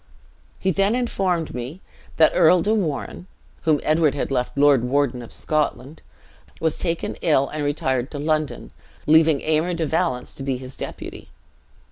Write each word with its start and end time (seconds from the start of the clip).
He 0.57 0.71
then 0.71 0.95
informed 0.95 1.53
me 1.53 1.79
that 2.17 2.31
Earl 2.33 2.63
de 2.63 2.73
Warenne 2.73 3.27
(whom 3.65 3.79
Edward 3.83 4.15
had 4.15 4.31
left 4.31 4.57
lord 4.57 4.83
warden 4.83 5.21
of 5.21 5.31
Scotland), 5.31 6.01
was 6.59 6.79
taken 6.79 7.17
ill, 7.21 7.49
and 7.49 7.63
retired 7.63 8.09
to 8.09 8.17
London, 8.17 8.71
leaving 9.05 9.41
Aymer 9.41 9.75
de 9.75 9.85
Valence 9.85 10.33
to 10.33 10.41
be 10.41 10.57
his 10.57 10.75
deputy. 10.75 11.29